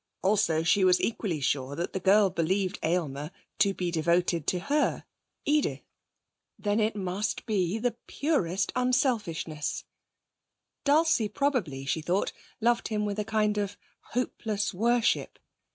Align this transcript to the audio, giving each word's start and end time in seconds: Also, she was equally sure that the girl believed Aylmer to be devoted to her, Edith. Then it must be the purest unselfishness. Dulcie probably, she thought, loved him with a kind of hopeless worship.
Also, 0.23 0.63
she 0.63 0.83
was 0.83 0.99
equally 0.99 1.39
sure 1.39 1.75
that 1.75 1.93
the 1.93 1.99
girl 1.99 2.31
believed 2.31 2.79
Aylmer 2.81 3.29
to 3.59 3.71
be 3.71 3.91
devoted 3.91 4.47
to 4.47 4.57
her, 4.61 5.05
Edith. 5.45 5.83
Then 6.57 6.79
it 6.79 6.95
must 6.95 7.45
be 7.45 7.77
the 7.77 7.95
purest 8.07 8.71
unselfishness. 8.75 9.83
Dulcie 10.85 11.29
probably, 11.29 11.85
she 11.85 12.01
thought, 12.01 12.31
loved 12.59 12.87
him 12.87 13.05
with 13.05 13.19
a 13.19 13.23
kind 13.23 13.59
of 13.59 13.77
hopeless 14.13 14.73
worship. 14.73 15.37